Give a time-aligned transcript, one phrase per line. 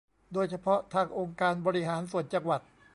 [0.33, 2.61] โดยเฉพาะทางองค์การบริหารส่วนจังหวัด